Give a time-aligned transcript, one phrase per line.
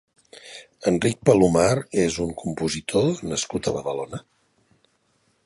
[0.91, 1.67] Enric Palomar
[2.05, 4.23] és un compositor nascut a Badalona.